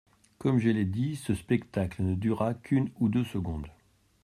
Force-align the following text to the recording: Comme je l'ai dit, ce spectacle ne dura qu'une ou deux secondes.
Comme 0.39 0.57
je 0.57 0.69
l'ai 0.71 0.85
dit, 0.85 1.15
ce 1.15 1.35
spectacle 1.35 2.01
ne 2.01 2.15
dura 2.15 2.55
qu'une 2.55 2.89
ou 2.99 3.07
deux 3.07 3.23
secondes. 3.23 3.67